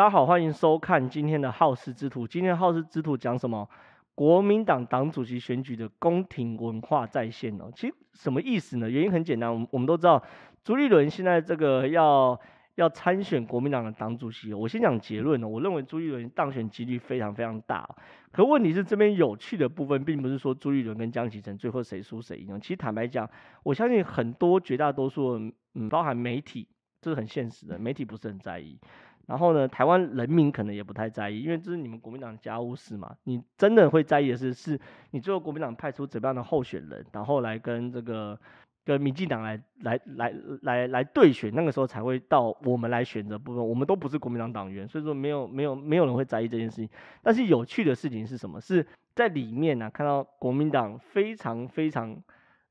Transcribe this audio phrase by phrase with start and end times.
[0.00, 2.26] 大家好，欢迎收看今天的好事之徒。
[2.26, 3.68] 今天的好事之徒讲什么？
[4.14, 7.70] 国民党党主席选举的宫廷文化再现哦。
[7.76, 8.88] 其实什么意思呢？
[8.88, 10.22] 原因很简单，我们我们都知道
[10.64, 12.40] 朱立伦现在这个要
[12.76, 14.54] 要参选国民党的党主席。
[14.54, 17.86] 我先讲结论哦，我认为朱立伦当选几率非常非常大。
[18.32, 22.58] 可问题是这边有趣的部分，并不是说朱立伦跟江启臣最后谁输谁赢。
[22.58, 23.28] 其实坦白讲，
[23.62, 25.38] 我相信很多绝大多数，
[25.74, 26.66] 嗯，包含媒体，
[27.02, 28.78] 这是很现实的，媒体不是很在意。
[29.30, 33.14] 然后呢，台湾人民可能也不太在意，因为这是你们国民党家务事嘛。
[33.22, 34.80] 你真的会在意的是，是
[35.12, 38.36] 你最后国民党派出怎么样的候选人，然后来跟这个
[38.84, 43.64] 跟民进党来来来来来对选，那个时候才会到我们来选择部分。
[43.64, 46.90] 我们都不是国民党党员，所以说没有没有没有人会在意这件事情。
[47.22, 48.60] 但是有趣的事情是什么？
[48.60, 52.20] 是在里面呢、啊，看到国民党非常非常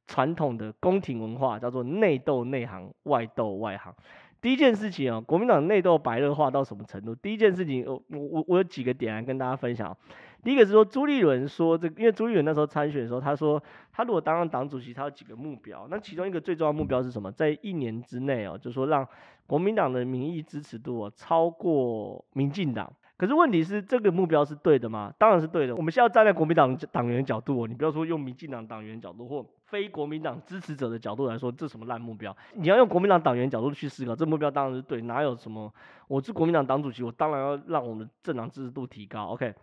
[0.07, 3.95] 传统的宫廷文化，叫做内斗内行，外斗外行。
[4.41, 7.13] 第一件事情哦，国民党内斗白热化到什么程度？
[7.13, 9.95] 第一件事情，我我我有几个点来跟大家分享。
[10.41, 15.85] 第一个是说，朱立伦说这，因为朱立伦那时候参选的时候，他说他如果当上党主席，他有几个目标。
[15.91, 17.29] 那其中一个最重要目标是什么？
[17.31, 19.05] 在一年之内哦，就是说让
[19.45, 22.91] 国民党的民意支持度哦超过民进党。
[23.19, 25.13] 可是问题是，这个目标是对的吗？
[25.17, 25.75] 当然是对的。
[25.75, 32.33] 我们现在站在国民党党员角度哦，你不要说用民进党党员角度或非国民党支持者的角度来说，这什么烂目标？
[32.53, 35.01] 你要用国民党党员角度去思考，这目标当然是对。
[35.01, 35.69] 哪有什么？
[36.07, 39.25] 我是国民党党主席，我当然要让我们的政党支持度提高。
[39.25, 39.53] OK。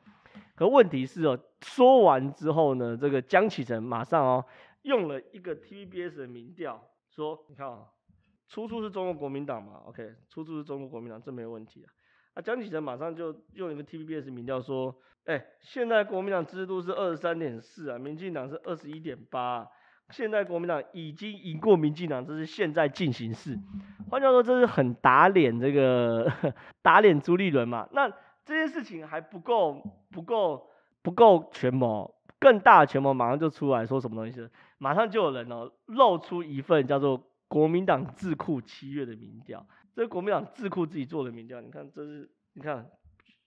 [0.55, 4.45] 可问题是哦，说完之后呢，这个江启臣马上哦
[4.83, 7.84] 用了一个 TVBS 的民调，说你看啊、
[8.49, 11.89] 出处是中国国民党嘛？OK，出处是中国国民党，这没有问题啊。
[12.37, 19.67] 啊江启臣马上就用一个 TVBS 民调说，哎、现在国民党支持度是二十三点四啊，民进党是二十一点八，
[20.11, 23.59] 现在国民党已经赢过民进党，这是现在进行式。
[24.11, 26.31] 换句话说，这是很打脸这个
[26.83, 27.89] 打脸朱立伦嘛？
[27.93, 28.06] 那
[28.45, 29.82] 这件事情还不够
[30.12, 30.69] 不够
[31.00, 34.47] 不够权谋，更大的权谋马上就出来说什么东西？
[34.77, 39.66] 马上就有人哦露出一份叫做国民党智库七月的民调。
[39.97, 42.87] 这是国民党智库自己做的民调，你看这是，你看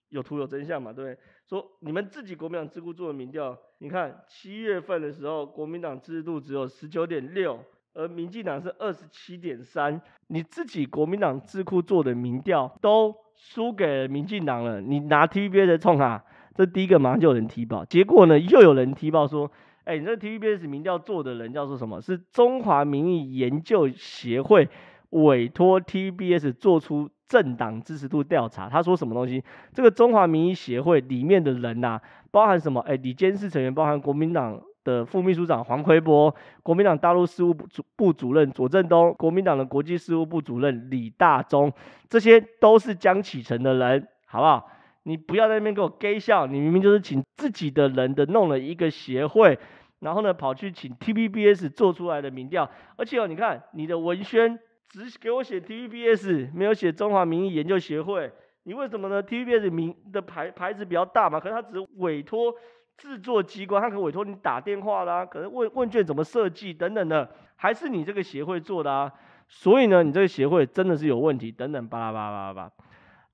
[0.09, 1.17] 有图有真相嘛，对不对？
[1.47, 7.59] 说你们自己国民党智库做的民调，你看七月份的时候，国民党支持度只有十九点六，
[7.93, 16.23] 而民进党是二十七点三，你自己国民党智库做的民调都输给民进党了，你拿 TVBS 的冲啊？
[16.55, 19.51] 这第一个马上就有人踢爆，结果呢又有人踢爆说，
[19.83, 22.01] 哎，你这 TVBS 民调做的人叫做什么？
[22.01, 24.67] 是中华民意研究协会。
[25.11, 29.43] 委托 TBS 做出政党支持度调查，他说什么东西？
[29.73, 32.79] 这个中华民意协会里面的人呐、啊，包含什么？
[32.81, 36.33] 哎，李监事成员包含国民党的副秘书长黄奎波，
[36.63, 41.71] 国民党大陆事务部主部主任左正东，国民党的国际事务部主任李大中，
[42.09, 44.71] 这些都是江启臣的人，好不好？
[45.03, 49.57] 你不要在那边给我 gay 笑，你明明就是请自己的人的弄了一个协会，
[49.99, 54.59] 然后呢跑去请 TBS 做出来的民调，而且哦，你看你的文宣。
[54.89, 58.31] 只给我写 TVBS，没有写中华民意研究协会，
[58.63, 62.53] 你为什么呢？TVBS 名的牌牌子比较大嘛，可是他只委托
[62.97, 69.13] 制作机关，他可委托你打电话啦，可能问问卷怎么设计等等的，还是你这个协会做的啊？
[69.47, 72.71] 所以呢，你这个协会真的是有问题等等巴拉巴拉巴拉巴拉。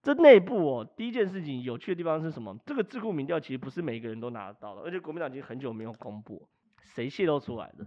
[0.03, 2.55] 这内部哦，第一件事情有趣的地方是什么？
[2.65, 6.47] 这个智库民调其实不是每个人都拿得到的，而且国民党已经很久没有公布，
[6.83, 7.85] 谁泄露出来的？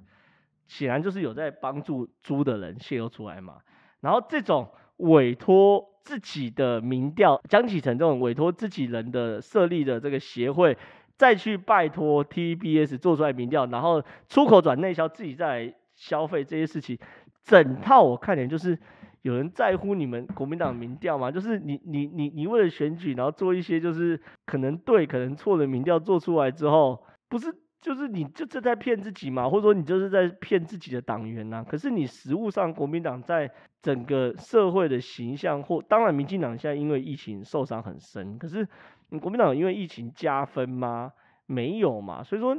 [0.68, 3.56] 显然就是有在帮助租的人泄露出来嘛，
[4.00, 4.68] 然后这种
[4.98, 10.76] 委托自己的民调，江启臣这种委托自己人的设立的这个协会，
[11.16, 16.98] 再去拜托 TBS 做出来民调，然后出口转内销，自己再来消费这些事情，
[17.42, 18.78] 整套我看点就是
[19.22, 21.30] 有人在乎你们国民党民调吗？
[21.30, 27.54] 就是你你你你为了选举，然后做一些就是可能对可能错的民调做出来之后，不是。
[27.80, 33.48] 就是你就这在骗自己嘛，或者说你就是在骗自己的党员呐、可是你实务上，国民党在
[33.80, 38.66] 整个社会的形象，或当然民进党现在因为疫情受伤很深，可是
[39.10, 41.12] 你国民党因为疫情加分吗？
[41.46, 42.22] 没有嘛。
[42.24, 42.56] 所以说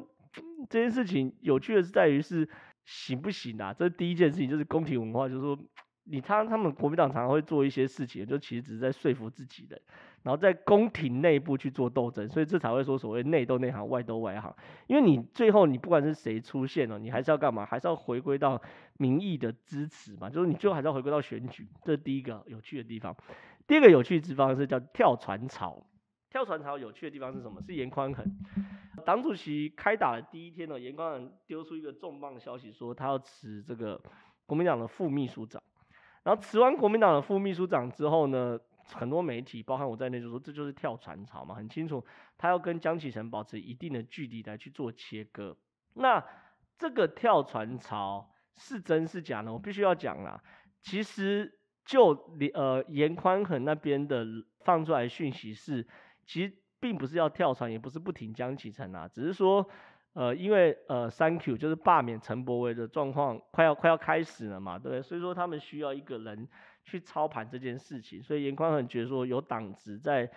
[0.70, 2.48] 这件事情有趣的是在于是
[2.86, 3.74] 行不行啊？
[3.74, 5.60] 这第一件事情，就是宫廷文化，就是说
[6.06, 9.80] 你他他们国民党常常会做一些事情，就其实只是在说服自己的。
[10.22, 14.54] 然后在宫廷内部去做斗争，所以这才会说所谓内斗内行，外斗外行。
[14.88, 17.66] 因为你最后你不管是谁出现了，你还是要干嘛？
[17.66, 18.62] 还是要回归到
[18.98, 20.30] 民意的支持嘛？
[20.30, 23.16] 就是你最后还是要回归到选举，这是第一个有趣的地方。
[23.66, 25.82] 第二个有趣的地方是叫跳船潮。
[26.30, 27.62] 跳船潮有趣的地方是什么？
[27.62, 28.26] 是严宽恒。
[29.06, 34.00] 党主席开打的第一天呢，严宽恒丢出一个重磅消息，说他要辞这个
[34.46, 35.64] 国民党的副秘书长。
[36.24, 38.60] 然后辞完国民党的副秘书长之后呢？
[38.94, 42.04] 很多媒体，包含我在内，就说这就是跳船潮嘛，很清楚，
[42.38, 45.56] 他要跟江启臣保持一定的距离来去做切割。
[45.94, 46.24] 那
[46.78, 49.54] 这个跳船潮是真是假呢？
[49.54, 50.42] 我必须要讲啦。
[50.82, 52.12] 其实就
[52.54, 54.26] 呃严宽恒那边的
[54.62, 55.88] 放出来的讯息是，
[56.26, 59.70] 其实并不是要跳船，也不是不挺江启臣啊，只是说。
[60.14, 65.02] 呃，因为呃，三 Q 就是罢免陈柏惟的状况快要快要开始了嘛，对不对？
[65.02, 66.48] 所以说他们需要一个人
[66.84, 70.30] 去操盘这件事情，所以严宽很觉得说有党职在，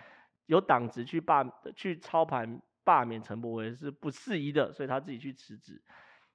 [0.45, 1.43] 有党职去罢
[1.75, 5.81] 去操盘罢免陈柏惟是不适宜的，所以他自己去辞职。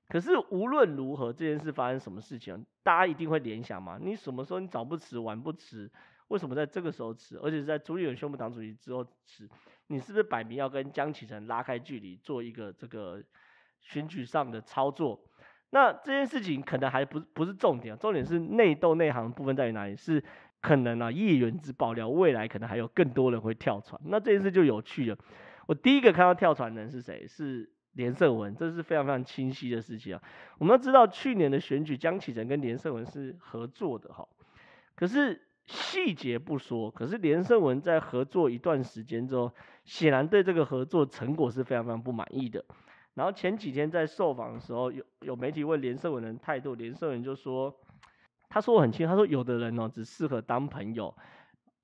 [0.08, 5.90] 可是无论如何，这件事发生什么事情，大家一定会联想嘛，你什么时候你早不辞晚不辞，
[6.28, 9.48] 为什么在这个时候辞，而且是在朱立伦宣布党主席之后辞？
[9.88, 13.22] 你是不是摆明要跟江启臣拉开距离，做一个这个
[13.80, 15.18] 选举上的操作？
[15.70, 19.96] 那这件事情可能还不不是重点，重点是内斗内行的部分在于哪里？
[19.96, 20.22] 是
[20.60, 24.00] 可能啊，叶元之爆料，未来可能还有更多人会跳船。
[24.04, 25.16] 那这件事就有趣了。
[25.66, 27.26] 我第一个看到跳船人是谁？
[27.26, 30.22] 是连胜文，这是非常非常清晰的事情啊。
[30.58, 34.28] 我们都知道去年的选举，江启臣跟连胜文是合作的哈，
[34.94, 35.47] 可是。
[35.68, 39.52] 细节不说，可是连胜文在合作一段时间之后，
[39.84, 42.64] 显然对这个合作成果是非常非常不满意的。
[43.12, 47.78] 然后前几天在受访的时候，有有媒体问连胜文的态度，连胜文就说，
[48.48, 51.14] 他说我很清楚，他说有的人哦只适合当朋友，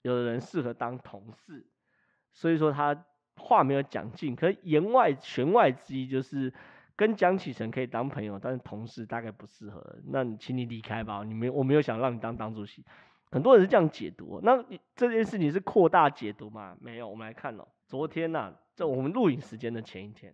[0.00, 1.66] 有的人适合当同事，
[2.32, 3.04] 所以说他
[3.36, 6.54] 话没有讲尽，可言外弦外之意就是
[6.96, 12.82] 跟江启臣可以当朋友，但是同事大概不适合，那你请你离开吧，你没我没有想让你当党主席。
[13.34, 14.64] 很多人是这样解读，那
[14.94, 16.76] 这件事情是扩大解读吗？
[16.80, 17.66] 没有，我们来看哦。
[17.88, 20.32] 昨天呐、啊，在我们录影时间的前一天，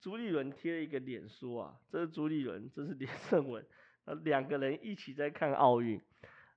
[0.00, 3.64] 朱立伦贴了一个脸书啊，这是朱立伦，这是 连胜文，
[4.24, 6.02] 两个人一起在看奥运。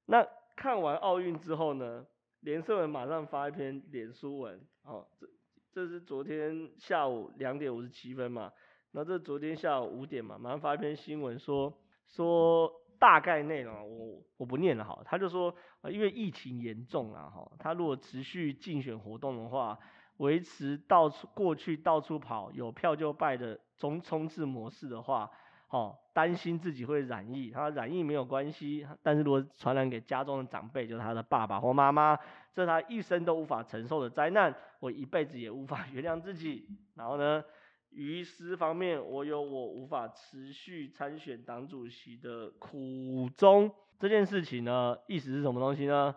[0.07, 2.03] 那看完奥运之后呢，
[2.39, 5.27] 连胜文马上发一篇脸书文，哦，这
[5.71, 8.51] 这是昨天下午两点五十七分嘛，
[8.93, 11.71] 那这昨天下午五点嘛，马上发一篇新闻说
[12.07, 12.79] 说。
[13.03, 15.53] 大概内容我我不念了哈，他就说，
[15.89, 19.77] 因为疫情严重啊哈，他如果持续竞选活动的话，
[20.19, 25.29] 维持到处过去到处跑，有票就败的中冲刺模式的话，
[25.67, 32.17] 哦，担心自己会染疫，他染疫没有关系，但是如果传染给家中的长辈，就是他的爸爸或妈妈，
[32.53, 37.43] 这是他一生都无法承受的灾难，我一辈子也无法 原谅自己，然后呢？
[37.95, 43.71] 于私方面，我有我无法持续参选党主席的苦衷。
[43.99, 46.13] 这件事情呢，意思是什么东西呢？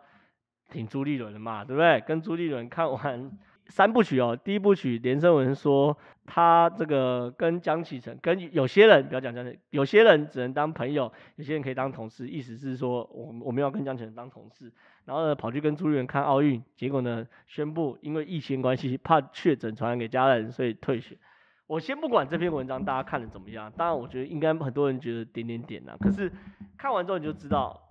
[0.68, 2.00] 挺朱立伦的嘛，对不对？
[2.00, 3.30] 跟朱立伦看完
[3.68, 14.72] 三部曲哦，第一部曲连胜文说他这个跟江启臣，跟有些人不要讲江启臣，有些人只能当朋友，有些人可以当同事，意思是说我我们要跟江启臣当同事。
[15.04, 21.16] 然后呢，跑去跟朱立伦看奥运，结果呢，宣布因为疫情关系，怕确诊传染给家人，所以退选。
[21.66, 25.96] 我先不管这篇文章大家看的怎么样，当然我觉得应该很多人觉得点点点呐。
[26.00, 26.30] 可是
[26.78, 27.88] 看完之后你就知道，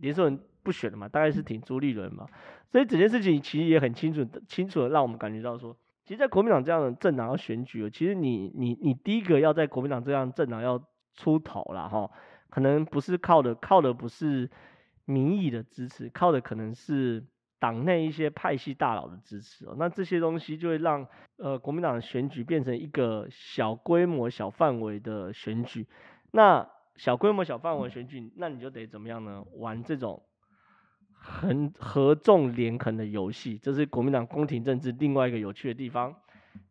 [0.00, 2.26] 连胜文不选了嘛，大概是挺朱立伦嘛。
[2.70, 10.82] 所以整件事情其实也很清楚，清楚的让我们感觉到说，其实，在国民党这样的政党要选举，其实你你你第一个要在国民党这样政党要
[11.14, 12.10] 出头了哈，
[12.48, 14.50] 可能不是靠的靠的不是
[15.04, 17.26] 民意的支持，靠的可能是。
[17.58, 25.86] 党内一些派系大佬的支持哦，那这些东西就会让呃国民党的选举变成一个小规模、小范围的选举。
[26.30, 29.44] 那小规模、小范围选举，那你就得怎么样呢？
[29.54, 30.22] 玩这种
[31.12, 36.14] 很合纵连横的游戏，这是国民党宫廷政治另外一个有趣的地方。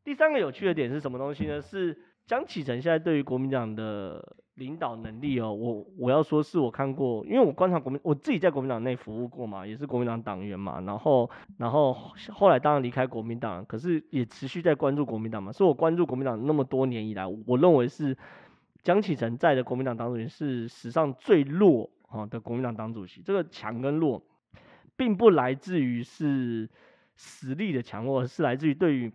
[0.03, 1.61] 第三个有趣的点是什么东西呢？
[1.61, 4.37] 是江启臣现在对于国民党的。
[4.57, 11.93] 领导能力哦，我我要说是我看过，因为我观察国民，我自己在国民党内服务过嘛，也是国民党党员嘛，然后然后
[12.33, 18.17] 后来当然离开国民党，可是也持续在关注国民党嘛，所以我关注国民党那么多年以来，我认为是
[18.81, 24.23] 江启臣在的国民党党主席是史上最弱啊的国民党党主席，这个强跟弱，
[24.95, 26.67] 并不来自于是
[27.15, 29.13] 实力的强弱，而是来自于对于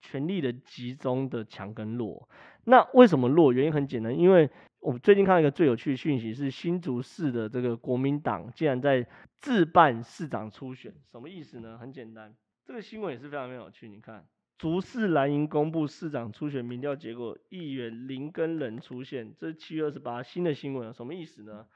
[0.00, 2.26] 权力的集中的强跟弱。
[2.64, 3.52] 那为什么弱？
[3.52, 4.48] 原因很简单，因为。
[4.80, 9.04] 我最近看到一个最有趣的讯息，是新竹市的这个国民党竟然在
[9.40, 11.76] 自办市长初选，什么意思呢？
[11.76, 12.32] 很简单，
[12.64, 13.88] 这个新闻也是非常非常有趣。
[13.88, 14.24] 你看，
[14.56, 21.66] 竹市蓝营公布市长初选民调结果，议员林根仁出现，这是七月二十八新的新闻，什么意思呢？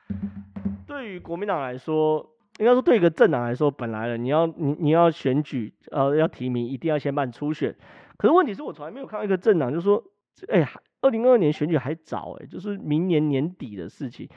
[0.86, 7.74] 对于国民党来说，应该说对一个政党来说，本来了你要你你要选举，呃，要提名，一定要先办初选。
[8.16, 10.02] 可是问题是我从来没有看到一个政党就说，
[10.48, 10.70] 哎呀。
[11.02, 14.28] 二零二二年选举还早哎，就是明年年底的事情。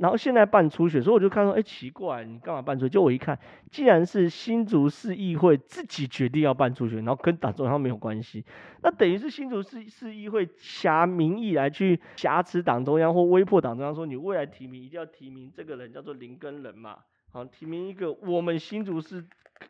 [0.00, 2.90] 然后现在办初选，所以我就看到，哎，奇怪，你干嘛办初选？
[2.90, 3.38] 就我一看，
[3.70, 8.44] 既然是新竹市议会自己决定要办初选，然后跟党中央没有关系，
[8.82, 16.98] 那等于是新竹市市议会挟民意来去挟持党中央或威迫党中央，说你未来提名一定要提名这个人叫做林根仁嘛，
[17.30, 19.24] 好，提名一个我们新竹市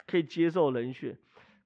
[0.06, 1.14] 可以接受人选。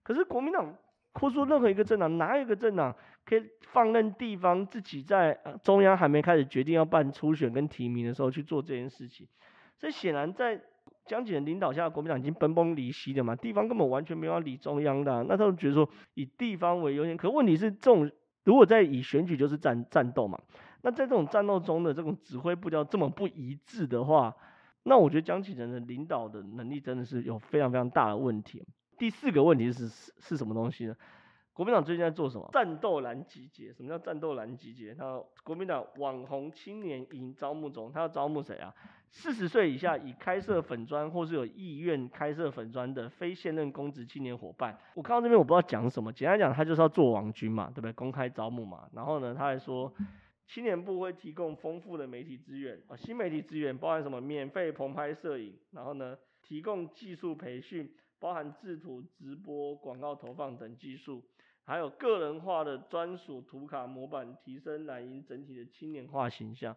[0.03, 0.75] 可是国民党
[1.15, 2.97] 或说任何一个政党，哪有一个政党？
[3.29, 9.29] 可以放任地方自己在中央还没开始决定要办初选跟提名的时候去做这件事情，
[9.77, 10.59] 所以显然在
[11.05, 18.11] 江启臣领导下国民党已经分崩离析了嘛，地方根本完全没有要理中央的，那他们觉得说以地方为优先，可问题是这种
[18.45, 20.41] 如果在以选举就是战战斗嘛，
[20.81, 24.35] 那在这种战斗中的这种指挥步调这么不一致的话，
[24.85, 28.65] 那我觉得江启臣的领导的能力真的是有非常非常大的问题。
[28.97, 30.97] 第四个问题是是什么东西呢？
[31.59, 32.49] 国民党最近在做什么？
[32.53, 33.73] 战斗蓝集结。
[33.73, 34.95] 什么叫战斗蓝集结？
[34.95, 38.73] 他国民党网红青年营招募中，他要招募谁啊？
[39.11, 44.79] 四十岁以下已开设粉专或是有意愿开设粉专的非现任公职青年伙伴。
[44.95, 47.93] 我看到这边我不知道讲什么，简单讲他就是要做网军嘛，对不对？
[47.93, 48.89] 公开招募嘛。
[48.93, 49.93] 然后呢，他还说
[50.47, 54.21] 青年部会提供丰富的媒体资源啊，新媒体资源包含什么？
[54.21, 61.21] 免费棚拍摄影，然后呢，提供技术培训，包含制图、直播、广告投放等技术。
[61.69, 66.75] 还有个人化的专属图卡模板，提升蓝营整体的青年化形象。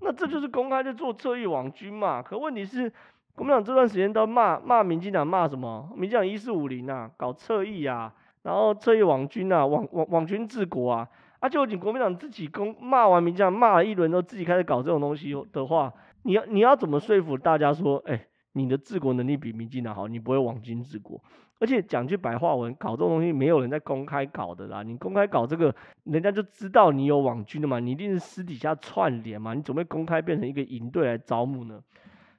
[0.00, 2.22] 那这就是公开在做侧翼网军嘛？
[2.22, 2.88] 可问题是，
[3.34, 5.92] 国民党这段时间都骂骂民进党骂什么？
[5.96, 11.08] 民进党一四五零啊，搞侧翼啊，然后侧翼网军啊，网网网军治国啊。
[11.40, 21.20] 啊，就你国民党自己公骂完民进党骂了一轮之后，自己开始搞这种东西的话，你要你要怎么说服大家说，哎、你的治国能力比民进党好，你不会网军治国？
[21.62, 24.82] 而且讲句白话文，搞这种东西没有人在公开搞的啦。
[24.82, 27.78] 你公开搞这个，人家就知道你有网军的嘛。
[27.78, 29.54] 你一定是私底下串联嘛。
[29.54, 31.80] 你准备公开变成一个营队来招募呢？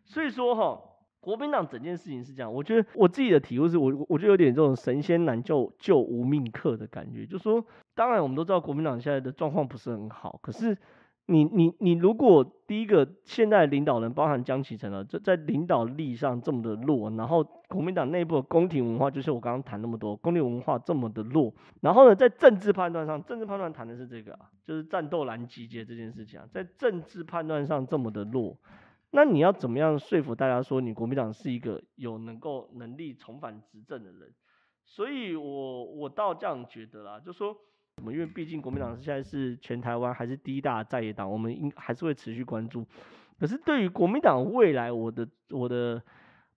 [0.03, 0.77] 所以说哈，
[1.21, 2.53] 国民党整件事情是这样。
[2.53, 7.25] 我觉得我自己的体悟是我，我觉得有点这种神仙难救救无命客的感觉。
[7.25, 7.65] 就是说，
[7.95, 10.77] 当然我们都知道国民党现在的状况不是很好，可是。
[11.25, 28.57] 你你你如果第一个现在领导人包含江启成了，就在领导力上这么的弱，然后国民党内部的宫廷文化就是我刚刚谈那么多，宫廷文化这么的弱，然后呢，在政治判断上，政治判断谈的是这个啊，就是战斗蓝集结这件事情啊，在政治判断上这么的弱，
[29.11, 34.33] 那你要怎么样说服大家说你国民党是一个有能够能力重返执政的人？
[34.83, 37.55] 所以我我倒这样觉得啦，就说。
[38.01, 42.85] 因为毕竟国民党现在是全台湾还是第一大在野党，我们应还是会持续关注。
[43.39, 46.01] 可是对于国民党未来，我的我的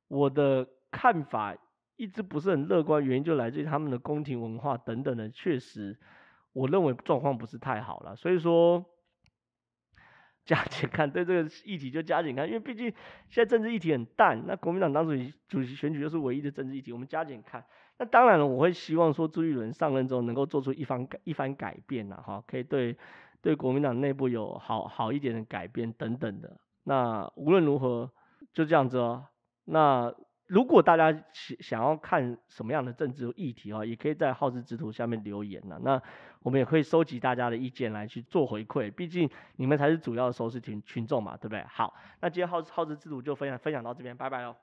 [0.09, 1.57] 我的看法
[1.97, 5.97] 一直不是很乐观，原因就来自于他们的宫廷文化等等的，确实
[6.53, 8.17] 我认为状况不是太好了。
[8.17, 8.85] 所以说
[10.45, 12.87] 加紧看，对这个议题就加紧看，因为毕竟
[13.29, 17.65] 现在政治议题很淡，那国民党党主席主席选举就是唯一的政治议题，我们加紧看。
[17.99, 22.97] 那当然了，我会希望说朱立伦上任之后能够做出一番改一番改变呐，哈，可以对
[23.41, 26.59] 对国民党内部有好好一点的改变等等的。
[26.85, 28.11] 那无论如何，
[28.53, 29.25] 就这样子哦。
[29.65, 30.15] 那
[30.47, 35.79] 如果大家想想要看什么样的政治议题啊，也可以在皓事之徒下面留言呐。
[35.83, 36.01] 那
[36.43, 41.65] 我们也可以收集大家的意见来去做回馈，毕竟你们才是主要的收视群群众嘛，对不对？
[41.69, 44.55] 好，那今天皓事之徒就分享分享到这边，拜拜喽。